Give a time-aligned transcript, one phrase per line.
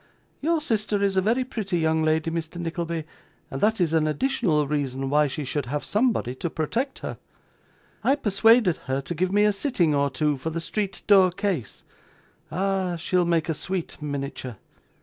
[0.41, 2.57] Your sister is a very pretty young lady, Mr.
[2.59, 3.03] Nickleby,
[3.51, 7.19] and that is an additional reason why she should have somebody to protect her.
[8.03, 11.83] I persuaded her to give me a sitting or two, for the street door case.
[12.51, 12.95] 'Ah!
[12.95, 14.57] she'll make a sweet miniature.